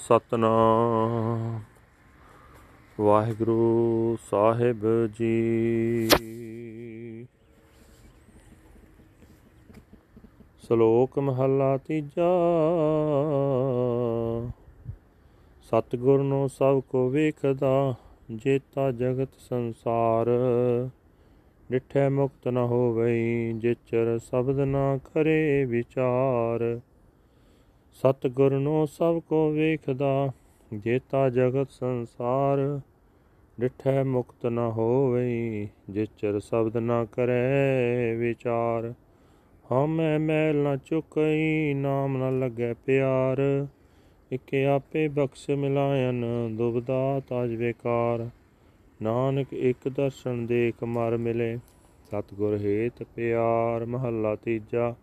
ਸਤਨਾਮ। 0.00 1.60
ਵਾਹਿਗੁਰੂ 3.00 4.18
ਸਾਹਿਬ 4.30 5.06
ਜੀ। 5.06 6.08
ਸ਼ਲੋਕ 10.66 11.18
ਮਹਲਾ 11.18 11.76
ਤੀਜਾ। 11.76 12.32
ਸਤਿਗੁਰ 15.62 16.22
ਨੂੰ 16.22 16.48
ਸਭ 16.48 16.80
ਕੋ 16.80 17.08
ਵੇਖਦਾ, 17.08 17.94
ਜੇਤਾ 18.34 18.92
ਜਗਤ 18.92 19.28
ਸੰਸਾਰ। 19.38 20.26
ਡਿਠੈ 21.70 22.08
ਮੁਕਤ 22.08 22.48
ਨ 22.48 22.56
ਹੋਵਈ, 22.56 23.52
ਜਿਚਰ 23.52 24.18
ਸ਼ਬਦ 24.18 24.60
ਨਾ 24.60 24.96
ਕਰੇ 24.96 25.64
ਵਿਚਾਰ। 25.64 26.80
ਸਤਿਗੁਰ 27.92 28.58
ਨੂੰ 28.58 28.86
ਸਭ 28.86 29.20
ਕੋ 29.20 29.50
ਵੇਖਦਾ, 29.50 30.32
ਜੇਤਾ 30.74 31.30
ਜਗਤ 31.30 31.70
ਸੰਸਾਰ, 31.70 32.80
ਡਿਠੈ 33.60 34.04
ਮੁਕਤ 34.04 34.46
ਨ 34.46 34.58
ਹੋਵਈ, 34.58 35.68
ਜਿਚਰ 35.90 36.40
ਸ਼ਬਦ 36.40 36.76
ਨਾ 36.76 37.04
ਕਰੇ 37.04 38.16
ਵਿਚਾਰ। 38.16 38.94
ਹਮੈ 39.64 40.18
ਮੈਲ 40.18 40.56
ਨ 40.56 40.76
ਚੁਕਈ, 40.76 41.74
ਨਾਮ 41.74 42.16
ਨ 42.16 42.38
ਲੱਗੈ 42.40 42.74
ਪਿਆਰ। 42.74 43.66
ਇਕ 44.32 44.54
ਆਪੇ 44.54 45.08
ਬਖਸ਼ 45.08 45.50
ਮਿਲਾਇਨ, 45.50 46.24
ਦੁਬਦਾ 46.56 47.20
ਤਾਜ 47.28 47.54
ਵੇਕਾਰ 47.54 48.28
ਨਾਨਕ 49.02 49.52
ਇੱਕ 49.52 49.88
ਦਰਸ਼ਨ 49.88 50.46
ਦੇਖ 50.46 50.84
ਮਰ 50.84 51.16
ਮਿਲੇ, 51.16 51.58
ਸਤਿਗੁਰ 52.06 52.56
ਹੇਤ 52.56 53.02
ਪਿਆਰ 53.02 53.84
ਮਹੱਲਾ 53.84 54.34
ਤੀਜਾ। 54.36 54.94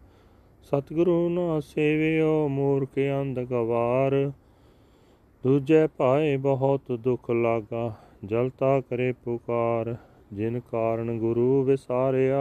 ਸਤਿਗੁਰੂ 0.68 1.30
ਨਾ 1.30 1.60
ਸੇਵਿਓ 1.60 2.48
ਮੂਰਖ 2.48 2.90
ਅੰਧ 3.22 3.40
ਗਵਾਰ। 3.40 4.32
ਦੂਜੇ 5.44 5.88
ਭਾਏ 5.98 6.38
ਬਹੁਤ 6.38 6.82
ਦੁਖ 6.92 7.32
ਲਾਗਾ 7.32 7.96
ਜਲਤਾ 8.26 8.82
ਕਰੇ 8.82 9.12
ਪੁਕਾਰ। 9.12 9.96
ਜਿਨ 10.34 10.60
ਕਾਰਨ 10.60 11.20
ਗੁਰੂ 11.20 11.64
ਵਿਸਾਰਿਆ, 11.64 12.40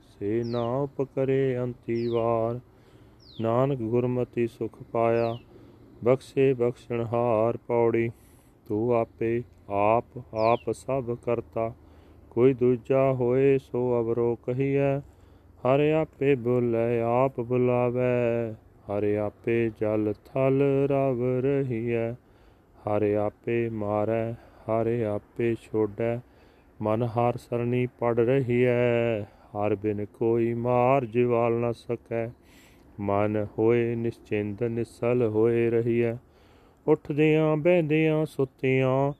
ਸੇ 0.00 0.44
ਨਾ 0.44 0.76
ਉਪਕਰੇ 0.76 1.58
ਅੰਤੀ 1.58 2.06
ਵਾਰ। 2.06 2.60
ਨਾਨਕ 3.40 3.78
ਗੁਰਮਤੀ 3.78 4.46
ਸੁਖ 4.46 4.82
ਪਾਇਆ, 4.92 5.38
ਬਖਸ਼ੇ 6.04 6.54
ਬਖਸ਼ਣਹਾਰ 6.54 7.56
ਪੌੜੀ। 7.56 8.10
ਤੂੰ 8.68 8.94
ਆਪੇ 8.94 9.42
ਆਪ 9.70 10.04
ਆਪ 10.34 10.72
ਸਭ 10.72 11.16
ਕਰਤਾ। 11.24 11.72
ਕੋਈ 12.30 12.54
ਦੂਜਾ 12.54 13.12
ਹੋਏ 13.12 13.58
ਸੋ 13.58 14.00
ਅਵਰੋ 14.00 14.34
ਕਹੀਐ 14.34 14.98
ਹਰ 15.66 15.80
ਆਪੇ 15.80 16.34
ਬੁਲੇ 16.34 17.00
ਆਪ 17.00 17.40
ਬੁਲਾਵੇ, 17.40 18.52
ਹਰ 18.52 19.16
ਆਪੇ 19.16 19.70
ਜਲ 19.80 20.14
ਥਲ 20.24 20.62
ਰਵ 20.90 21.22
ਰਹੀਐ। 21.40 22.12
ਹਰ 22.82 23.02
ਆਪੇ 23.02 23.68
ਮਾਰੈ, 23.68 24.32
ਹਰ 24.32 25.02
ਆਪੇ 25.02 25.54
ਛੋੜੈ, 25.54 26.18
ਮਨ 26.82 27.02
ਹਰ 27.02 27.36
ਸਰਣੀ 27.36 27.86
ਪੜ 27.86 28.20
ਰਹੀਐ। 28.20 29.20
ਹਰ 29.22 29.74
ਬਿਨ 29.74 30.04
ਕੋਈ 30.04 30.54
ਮਾਰ 30.54 31.04
ਜਿਵਾਲ 31.04 31.52
ਨ 31.52 31.72
ਸਕੈ, 31.72 32.28
ਮਨ 33.00 33.46
ਹੋਏ 33.58 33.94
ਨਿਸ਼ਚਿੰਤ 33.94 34.62
ਨਿਸਲ 34.62 35.22
ਹੋਏ 35.22 35.70
ਰਹੀਐ। 35.70 36.14
ਉੱਠਦਿਆਂ, 36.86 37.56
ਬਹਿੰਦਿਆਂ, 37.56 38.26
ਸੁੱਤਿਆਂ, 38.26 39.12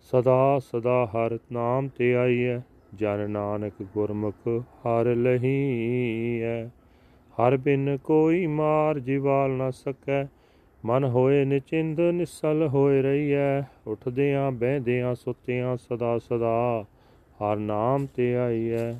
ਸਦਾ 0.00 0.58
ਸਦਾ 0.58 1.06
ਹਰ 1.06 1.38
ਨਾਮ 1.52 1.88
ਤੇ 1.88 2.14
ਆਈਐ। 2.14 2.58
ਜਨ 2.94 3.30
ਨਾਨਕ 3.30 3.72
ਗੁਰਮੁਖ 3.82 4.48
ਹਰ 4.58 5.14
ਲਹੀਐ। 5.14 6.66
ਹਰ 7.38 7.56
ਬਿਨ 7.56 7.98
ਕੋਈ 8.04 8.46
ਮਾਰ 8.46 8.98
ਜਿਵਾਲ 8.98 9.50
ਨ 9.50 9.70
ਸਕੈ। 9.70 10.24
ਮਨ 10.84 11.04
ਹੋਏ 11.04 11.44
ਨਿਚਿੰਦ 11.44 12.00
ਨਿਸਲ 12.00 12.68
ਹੋਏ 12.68 13.02
ਰਹੀਐ। 13.02 13.60
ਉੱਠਦਿਆਂ 13.60 14.52
ਬਹਿੰਦਿਆਂ 14.52 15.14
ਸੁੱਤਿਆਂ 15.14 15.76
ਸਦਾ 15.76 16.18
ਸਦਾ 16.18 16.84
ਹਰ 17.42 17.56
ਨਾਮ 17.56 18.06
ਤੇ 18.06 18.36
ਆਈਐ। 18.36 18.92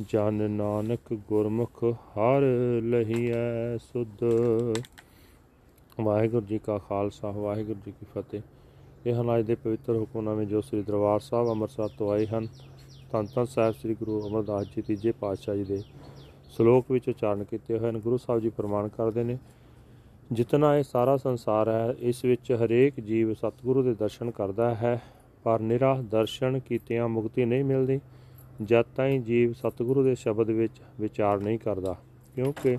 ਜਨ 0.00 0.50
ਨਾਨਕ 0.50 1.14
ਗੁਰਮੁਖ 1.14 1.84
ਹਰ 1.84 2.42
ਲਹੀਐ 2.82 3.76
ਸੁਧ। 3.78 4.24
ਵਾਹਿਗੁਰੂ 6.00 6.46
ਜੀ 6.46 6.58
ਕਾ 6.58 6.78
ਖਾਲਸਾ, 6.78 7.30
ਵਾਹਿਗੁਰੂ 7.30 7.80
ਜੀ 7.86 7.92
ਕੀ 8.00 8.06
ਫਤਿਹ। 8.14 8.40
ਇਹ 9.06 9.14
ਹਨ 9.14 9.38
ਅੱਜ 9.38 9.46
ਦੇ 9.46 9.54
ਪਵਿੱਤਰ 9.54 9.96
ਹੁਕਮਨਾਮੇ 9.96 10.44
ਜੋ 10.44 10.60
ਸ੍ਰੀ 10.60 10.82
ਦਰਬਾਰ 10.82 11.20
ਸਾਹਿਬ 11.20 11.48
ਅੰਮ੍ਰਿਤਸਰ 11.48 11.88
ਤੋਂ 11.98 12.12
ਆਏ 12.12 12.26
ਹਨ। 12.26 12.48
ਧੰਨ 13.12 13.26
ਧੰਨ 13.34 13.44
ਸਾਹਿਬ 13.44 13.74
ਸ੍ਰੀ 13.74 13.94
ਗੁਰੂ 13.94 14.28
ਅਮਰਦਾਸ 14.28 14.66
ਜੀ 14.66 14.82
ਤੀਜੇ 14.82 15.12
ਪਾਤਸ਼ਾਹ 15.12 15.56
ਜੀ 15.56 15.64
ਦੇ 15.64 15.82
ਸ਼ਲੋਕ 16.50 16.90
ਵਿੱਚ 16.90 17.08
ਉਚਾਰਨ 17.08 17.44
ਕੀਤੇ 17.44 17.78
ਹੋਏ 17.78 17.90
ਹਨ। 17.90 17.98
ਗੁਰੂ 17.98 18.16
ਸਾਹਿਬ 18.16 18.40
ਜੀ 18.40 18.48
ਪ੍ਰਮਾਣ 18.48 18.88
ਕਰਦੇ 18.88 19.24
ਨੇ, 19.24 19.38
ਜਿਤਨਾ 20.32 20.76
ਇਹ 20.76 20.82
ਸਾਰਾ 20.82 21.16
ਸੰਸਾਰ 21.16 21.68
ਹੈ, 21.68 21.94
ਇਸ 21.98 22.24
ਵਿੱਚ 22.24 22.52
ਹਰੇਕ 22.52 23.00
ਜੀਵ 23.00 23.34
ਸਤਿਗੁਰੂ 23.34 23.82
ਦੇ 23.82 23.94
ਦਰਸ਼ਨ 23.94 24.30
ਕਰਦਾ 24.30 24.74
ਹੈ, 24.74 25.02
ਪਰ 25.44 25.60
ਨਿਰਾ 25.60 26.02
ਦਰਸ਼ਨ 26.10 26.58
ਕੀਤਿਆਂ 26.58 27.08
ਮੁਕਤੀ 27.08 27.44
ਨਹੀਂ 27.44 27.64
ਮਿਲਦੀ, 27.64 28.00
ਜਦ 28.64 28.84
ਤਾਈਂ 28.96 29.20
ਜੀਵ 29.20 29.52
ਸਤਿਗੁਰੂ 29.52 30.02
ਦੇ 30.02 30.14
ਸ਼ਬਦ 30.14 30.50
ਵਿੱਚ 30.50 30.80
ਵਿਚਾਰ 31.00 31.40
ਨਹੀਂ 31.40 31.58
ਕਰਦਾ। 31.58 31.96
ਕਿਉਂਕਿ 32.34 32.78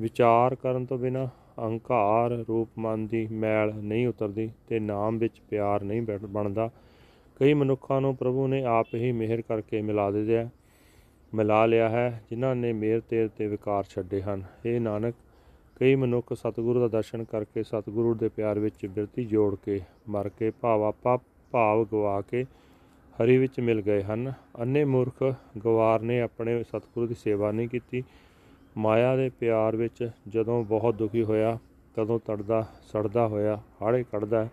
ਵਿਚਾਰ 0.00 0.54
ਕਰਨ 0.54 0.84
ਤੋਂ 0.84 0.98
ਬਿਨਾ 0.98 1.28
ਅਹੰਕਾਰ 1.58 2.44
ਰੂਪ 2.48 2.68
ਮਨ 2.78 3.06
ਦੀ 3.06 3.26
ਮੈਲ 3.26 3.74
ਨਹੀਂ 3.74 4.08
ਉਤਰਦੀ 4.08 4.50
ਤੇ 4.68 4.80
ਨਾਮ 4.80 5.18
ਵਿੱਚ 5.18 5.40
ਪਿਆਰ 5.50 5.82
ਨਹੀਂ 5.82 6.02
ਬਣਦਾ। 6.02 6.70
ਕਈ 7.40 7.54
ਮਨੁੱਖਾਂ 7.54 8.00
ਨੂੰ 8.00 8.16
ਪ੍ਰਭੂ 8.16 8.46
ਨੇ 8.48 8.64
ਆਪ 8.64 8.86
ਹੀ 8.94 9.12
ਮਿਹਰ 9.12 9.40
ਕਰਕੇ 9.40 9.82
ਮਿਲਾ 9.82 10.10
ਦਿੱਤਾ 10.10 10.48
ਮਿਲਾ 11.34 11.66
ਲਿਆ 11.66 11.88
ਹੈ, 11.88 12.22
ਜਿਨ੍ਹਾਂ 12.30 12.56
ਨੇ 12.56 12.72
ਮੇਰ 12.72 13.00
ਤੇਰ 13.00 13.28
ਤੇ 13.28 13.46
ਵਿਕਾਰ 13.46 13.84
ਛੱਡੇ 13.84 14.22
ਹਨ। 14.22 14.42
ਇਹ 14.66 14.80
ਨਾਨਕ, 14.80 15.14
ਕਈ 15.80 15.94
ਮਨੁੱਖ 15.94 16.32
ਸਤਿਗੁਰੂ 16.32 16.80
ਦਾ 16.80 16.88
ਦਰਸ਼ਨ 16.88 17.24
ਕਰਕੇ 17.24 17.62
ਸਤਿਗੁਰੂ 17.62 18.14
ਦੇ 18.14 18.28
ਪਿਆਰ 18.28 18.58
ਵਿੱਚ 18.58 18.86
ਬਿਰਤੀ 18.86 19.24
ਜੋੜ 19.24 19.56
ਕੇ 19.66 19.80
ਮਰ 20.08 20.28
ਕੇ 20.28 20.50
ਭਾਵਾਪਾ 20.50 21.18
ਭਾਵ 21.50 21.84
ਗਵਾ 21.84 22.20
ਕੇ 22.20 22.44
ਹਰੀ 23.16 23.36
ਵਿੱਚ 23.36 23.60
ਮਿਲ 23.60 23.80
ਗਏ 23.80 24.02
ਹਨ। 24.02 24.32
ਅੰਨੇ 24.60 24.84
ਮੂਰਖ 24.84 25.34
ਗਵਾਰ 25.64 26.00
ਨੇ 26.00 26.20
ਆਪਣੇ 26.20 26.62
ਸਤਿਗੁਰੂ 26.62 27.06
ਦੀ 27.06 27.14
ਸੇਵਾ 27.14 27.52
ਨਹੀਂ 27.52 27.68
ਕੀਤੀ। 27.68 28.04
ਮਾਇਆ 28.76 29.16
ਦੇ 29.16 29.30
ਪਿਆਰ 29.40 29.76
ਵਿੱਚ 29.76 30.10
ਜਦੋਂ 30.28 30.64
ਬਹੁਤ 30.64 30.94
ਦੁਖੀ 30.94 31.22
ਹੋਇਆ, 31.22 31.58
ਤਦੋਂ 31.94 32.18
ਤੜਦਾ, 32.18 32.66
ਸੜਦਾ 32.82 33.26
ਹੋਇਆ, 33.28 33.62
ਹਾੜੇ 33.82 34.04
ਕੱਢਦਾ 34.12 34.48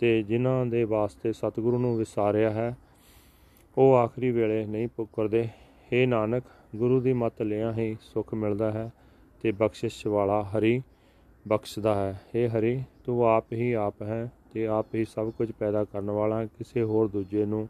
ਤੇ 0.00 0.22
ਜਿਨ੍ਹਾਂ 0.22 0.66
ਦੇ 0.66 0.84
ਵਾਸਤੇ 0.84 1.32
ਸਤਿਗੁਰੂ 1.32 1.78
ਨੂੰ 1.78 1.96
ਵਿਸਾਰਿਆ 1.96 2.50
ਹੈ, 2.50 2.76
ਉਹ 3.78 3.94
ਆਖਰੀ 3.96 4.30
ਵੇਲੇ 4.30 4.64
ਨਹੀਂ 4.66 4.88
ਪੁੱਕਰਦੇ। 4.88 5.42
हे 5.88 6.06
ਨਾਨਕ, 6.08 6.44
ਗੁਰੂ 6.76 7.00
ਦੀ 7.00 7.12
ਮੱਤ 7.12 7.42
ਲਿਆ 7.42 7.72
ਹੀ 7.72 7.96
ਸੁਖ 8.00 8.34
ਮਿਲਦਾ 8.34 8.70
ਹੈ 8.72 8.90
ਤੇ 9.42 9.52
ਬਖਸ਼ਿਸ਼ 9.52 10.06
ਵਾਲਾ 10.06 10.42
ਹਰੀ 10.42 10.82
ਬਖਸ਼ਦਾ 11.48 11.94
ਹੈ। 11.94 12.20
हे 12.28 12.50
ਹਰੀ, 12.50 12.82
ਤੂੰ 13.04 13.28
ਆਪ 13.28 13.52
ਹੀ 13.52 13.72
ਆਪ 13.72 14.02
ਹੈ 14.02 14.32
ਤੇ 14.52 14.66
ਆਪ 14.66 14.94
ਹੀ 14.94 15.04
ਸਭ 15.04 15.30
ਕੁਝ 15.30 15.50
ਪੈਦਾ 15.52 15.84
ਕਰਨ 15.84 16.10
ਵਾਲਾ 16.10 16.44
ਕਿਸੇ 16.46 16.82
ਹੋਰ 16.82 17.08
ਦੂਜੇ 17.08 17.44
ਨੂੰ 17.44 17.68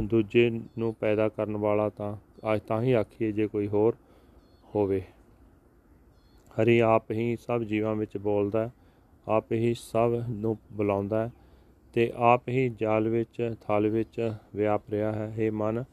ਦੂਜੇ 0.00 0.50
ਨੂੰ 0.78 0.94
ਪੈਦਾ 0.94 1.28
ਕਰਨ 1.28 1.56
ਵਾਲਾ 1.56 1.88
ਤਾਂ, 1.88 2.16
ਅੱਜ 2.54 2.60
ਤਾਂ 2.60 2.82
ਹੀ 2.82 2.92
ਆਖੀਏ 2.92 3.32
ਜੇ 3.32 3.46
ਕੋਈ 3.46 3.68
ਹੋਰ 3.68 3.96
ਹੋਵੇ। 4.74 5.02
ਹਰੀ 6.52 6.78
ਆਪ 6.78 7.10
ਹੀ 7.10 7.36
ਸਭ 7.36 7.62
ਜੀਵਾਂ 7.62 7.94
ਵਿੱਚ 7.94 8.16
ਬੋਲਦਾ 8.16 8.70
ਆਪ 9.26 9.52
ਹੀ 9.52 9.72
ਸਭ 9.74 10.14
ਨੂੰ 10.28 10.56
ਬੁਲਾਉਂਦਾ 10.72 11.28
ਤੇ 11.94 12.10
ਆਪ 12.16 12.48
ਹੀ 12.48 12.68
ਜਾਲ 12.80 13.08
ਵਿੱਚ, 13.08 13.54
ਥਲ 13.60 13.88
ਵਿੱਚ 13.88 14.32
ਵਿਆਪ 14.56 14.90
ਰਿਹਾ 14.90 15.12
ਹੈ। 15.12 15.32
हे 15.38 15.52
ਮਨ, 15.54 15.84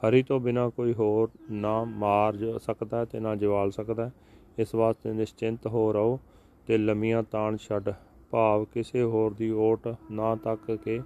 ਹਰੀ 0.00 0.22
ਤੋਂ 0.22 0.38
ਬਿਨਾ 0.40 0.68
ਕੋਈ 0.68 0.94
ਹੋਰ 0.94 1.30
ਨਾ 1.50 1.82
ਮਾਰ 1.84 2.36
ਸਕਦਾ 2.58 3.04
ਤੇ 3.04 3.20
ਨਾ 3.20 3.34
ਜਵਾਲ 3.36 3.70
ਸਕਦਾ। 3.70 4.10
ਇਸ 4.58 4.74
ਵਾਸਤੇ 4.74 5.12
ਨਿਸ਼ਚਿੰਤ 5.12 5.66
ਹੋ 5.66 5.92
ਰਹੋ 5.92 6.18
ਤੇ 6.66 6.78
ਲੰਮੀਆਂ 6.78 7.22
ਤਾਣ 7.22 7.56
ਛੱਡ। 7.56 7.92
ਭਾਵ 8.30 8.64
ਕਿਸੇ 8.64 9.02
ਹੋਰ 9.02 9.34
ਦੀ 9.34 9.50
ਓਟ 9.50 9.88
ਨਾ 10.10 10.34
ਤੱਕ 10.36 10.70
ਕੇ 10.74 11.00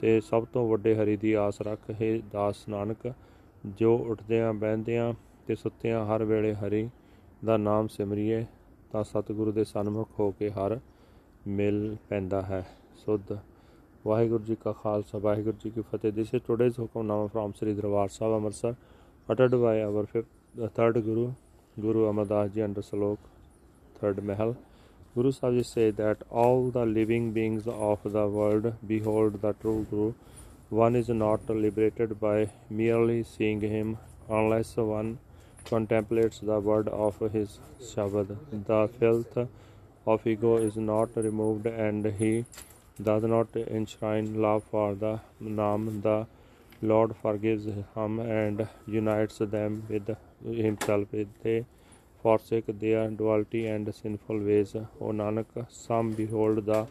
ਤੇ 0.00 0.20
ਸਭ 0.20 0.44
ਤੋਂ 0.44 0.68
ਵੱਡੇ 0.68 0.94
ਹਰੀ 0.94 1.16
ਦੀ 1.16 1.32
ਆਸ 1.32 1.60
ਰੱਖ। 1.62 1.90
ਹੈ 2.02 2.16
ਦਾਸ 2.32 2.68
ਨਾਨਕ, 2.68 3.12
ਜੋ 3.66 3.96
ਉੱਠਦਿਆਂ, 3.98 4.52
ਬਹਿੰਦਿਆਂ 4.54 5.12
ਤੇ 5.46 5.54
ਸੁੱਤਿਆਂ 5.54 6.04
ਹਰ 6.06 6.24
ਵੇਲੇ 6.24 6.54
ਹਰੀ 6.54 6.88
ਦਾ 7.44 7.56
ਨਾਮ 7.56 7.88
ਸਿਮਰਿਏ 7.88 8.44
ਤਾਂ 8.92 9.02
ਸਤਿਗੁਰੂ 9.04 9.52
ਦੇ 9.52 9.64
ਸਨਮੁਖ 9.64 10.08
ਹੋ 10.18 10.30
ਕੇ 10.30 10.50
ਹਰ 10.50 10.78
ਮਿਲ 11.48 11.96
ਪੈਂਦਾ 12.10 12.42
ਹੈ 12.42 12.64
ਸੁਧ 12.96 13.36
ਵਾਹਿਗੁਰੂ 14.06 14.44
ਜੀ 14.44 14.56
ਕਾ 14.64 14.72
ਖਾਲਸਾ 14.72 15.18
ਵਾਹਿਗੁਰੂ 15.18 15.56
ਜੀ 15.64 15.70
ਕੀ 15.70 15.82
ਫਤਿਹ 15.92 16.12
this 16.12 16.34
is 16.34 16.42
today's 16.46 16.78
hukamnama 16.80 17.26
from 17.26 17.52
Sri 17.58 17.74
Darbar 17.74 18.08
Sahib 18.08 18.34
Amritsar 18.34 18.74
ਅਟਡ 19.28 19.54
by 19.54 19.80
our 19.80 20.06
third 20.76 20.98
Guru 20.98 21.30
Guru 21.80 22.08
Amardas 22.10 22.50
ji 22.50 22.64
under 22.64 22.82
shlok 22.82 23.18
third 24.00 24.20
Mahal 24.20 24.54
Guru 25.14 25.30
Sahib 25.32 25.64
say 25.66 25.90
that 25.90 26.18
all 26.30 26.70
the 26.70 26.84
living 26.86 27.32
beings 27.32 27.64
of 27.66 28.02
the 28.06 28.26
world 28.28 28.66
behold 28.86 29.40
the 29.40 29.52
true 29.54 29.86
Guru. 29.90 30.12
One 30.70 30.94
is 30.94 31.08
not 31.10 31.48
liberated 31.48 32.20
by 32.20 32.50
merely 32.70 33.24
seeing 33.24 33.60
him 33.62 33.96
unless 34.30 34.76
one 34.76 35.18
contemplates 35.70 36.40
the 36.50 36.58
word 36.68 36.88
of 36.88 37.18
his 37.36 37.58
shabad 37.90 38.36
the 38.70 38.80
filth 38.98 39.36
of 40.12 40.26
ego 40.32 40.56
is 40.68 40.76
not 40.76 41.16
removed 41.28 41.66
and 41.66 42.06
he 42.20 42.32
does 43.08 43.22
not 43.22 43.56
enshrine 43.78 44.28
love 44.42 44.62
for 44.70 44.94
the 44.94 45.20
Naam, 45.42 46.02
the 46.02 46.26
Lord 46.82 47.14
forgives 47.22 47.66
him 47.66 48.18
and 48.20 48.66
unites 48.86 49.38
them 49.38 49.84
with 49.88 50.16
himself. 50.44 51.08
They 51.42 51.64
forsake 52.22 52.66
their 52.80 53.08
duality 53.08 53.66
and 53.66 53.92
sinful 53.94 54.40
ways. 54.40 54.74
O 54.74 55.12
Nanak, 55.20 55.70
some 55.70 56.12
behold 56.12 56.66
the 56.66 56.86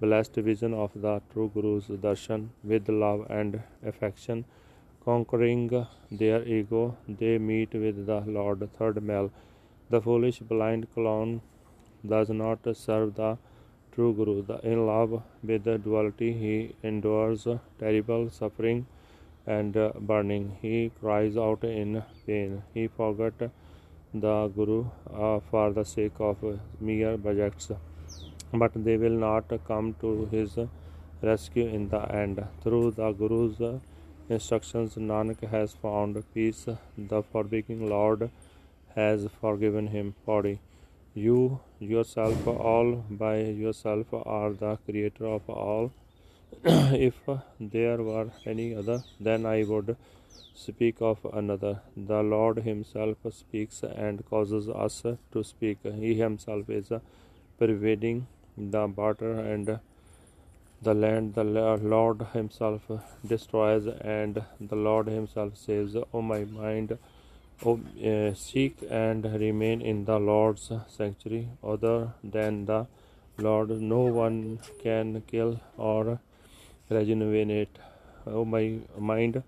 blessed 0.00 0.34
vision 0.36 0.74
of 0.74 0.90
the 0.94 1.20
true 1.32 1.50
Guru's 1.54 1.86
darshan 1.88 2.48
with 2.64 2.88
love 2.88 3.26
and 3.30 3.62
affection. 3.84 4.44
Conquering 5.04 5.86
their 6.10 6.46
ego, 6.46 6.96
they 7.08 7.36
meet 7.36 7.74
with 7.74 8.06
the 8.06 8.20
Lord. 8.20 8.68
Third 8.78 9.02
male, 9.02 9.32
the 9.90 10.00
foolish 10.00 10.38
blind 10.38 10.86
clown 10.94 11.40
does 12.06 12.30
not 12.30 12.60
serve 12.76 13.16
the 13.16 13.36
true 13.92 14.14
Guru. 14.14 14.42
The, 14.42 14.58
in 14.60 14.86
love 14.86 15.22
with 15.42 15.64
the 15.64 15.78
duality, 15.78 16.32
he 16.32 16.74
endures 16.82 17.48
terrible 17.80 18.30
suffering 18.30 18.86
and 19.46 19.74
burning. 20.00 20.56
He 20.62 20.92
cries 21.00 21.36
out 21.36 21.64
in 21.64 22.04
pain. 22.26 22.62
He 22.72 22.86
forgot 22.86 23.34
the 24.14 24.48
Guru 24.48 24.84
uh, 25.12 25.40
for 25.50 25.72
the 25.72 25.84
sake 25.84 26.20
of 26.20 26.36
mere 26.80 27.18
projects, 27.18 27.72
but 28.52 28.72
they 28.76 28.96
will 28.96 29.18
not 29.18 29.50
come 29.66 29.96
to 30.00 30.28
his 30.30 30.56
rescue 31.22 31.66
in 31.66 31.88
the 31.88 32.02
end. 32.14 32.44
Through 32.62 32.92
the 32.92 33.10
Guru's 33.12 33.80
instructions, 34.32 34.94
Nanak 34.94 35.48
has 35.50 35.72
found 35.74 36.22
peace. 36.34 36.66
The 36.96 37.22
forgiving 37.22 37.88
Lord 37.88 38.30
has 38.94 39.26
forgiven 39.40 39.88
him. 39.88 40.14
Body. 40.26 40.58
You 41.14 41.60
yourself, 41.78 42.46
all 42.46 42.92
by 43.10 43.40
yourself, 43.40 44.06
are 44.12 44.52
the 44.52 44.76
creator 44.86 45.26
of 45.26 45.48
all. 45.50 45.92
if 46.64 47.14
there 47.60 47.98
were 48.02 48.30
any 48.46 48.74
other, 48.74 49.02
then 49.20 49.46
I 49.46 49.64
would 49.64 49.96
speak 50.54 50.96
of 51.00 51.24
another. 51.32 51.80
The 51.96 52.22
Lord 52.22 52.58
Himself 52.58 53.18
speaks 53.30 53.82
and 53.82 54.24
causes 54.28 54.68
us 54.68 55.02
to 55.32 55.44
speak. 55.44 55.78
He 55.82 56.14
Himself 56.14 56.70
is 56.70 56.92
pervading 57.58 58.26
the 58.56 58.86
water 58.86 59.32
and 59.32 59.78
the 60.82 60.94
land. 60.94 61.34
The 61.34 61.44
Lord 61.44 62.26
Himself 62.32 62.82
destroys 63.26 63.86
and 63.86 64.42
the 64.60 64.76
Lord 64.76 65.06
Himself 65.06 65.56
saves. 65.56 65.96
O 66.12 66.22
my 66.22 66.44
mind, 66.44 66.98
O, 67.64 67.80
uh, 68.04 68.34
seek 68.34 68.78
and 68.90 69.24
remain 69.24 69.80
in 69.80 70.04
the 70.04 70.18
Lord's 70.18 70.70
sanctuary. 70.88 71.48
Other 71.62 72.12
than 72.24 72.66
the 72.66 72.86
Lord, 73.38 73.70
no 73.70 74.00
one 74.00 74.58
can 74.82 75.22
kill 75.26 75.60
or 75.76 76.18
rejuvenate. 76.90 77.78
O 78.26 78.44
my 78.44 78.78
mind, 78.98 79.42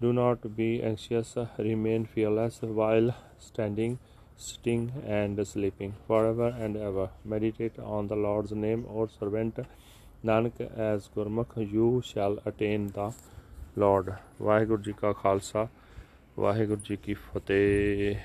do 0.00 0.12
not 0.12 0.56
be 0.56 0.82
anxious, 0.82 1.36
remain 1.58 2.04
fearless 2.04 2.60
while 2.60 3.14
standing, 3.38 3.98
sitting, 4.36 4.92
and 5.06 5.46
sleeping. 5.46 5.94
Forever 6.06 6.48
and 6.48 6.76
ever 6.76 7.08
meditate 7.24 7.78
on 7.78 8.08
the 8.08 8.16
Lord's 8.16 8.52
name, 8.52 8.86
O 8.90 9.06
servant 9.06 9.58
Nanak 10.26 10.60
as 10.62 11.08
Gurmukh 11.14 11.58
you 11.58 12.00
shall 12.04 12.38
attain 12.48 12.86
the 12.94 13.10
Lord 13.78 14.10
Waheguru 14.42 14.82
ji 14.82 14.92
ਕਾ 14.92 15.12
ਖਾਲਸਾ 15.12 15.66
ਵਾਹਿਗੁਰੂ 16.38 16.80
ਜੀ 16.84 16.96
ਕੀ 16.96 17.14
ਫਤਿਹ 17.14 18.16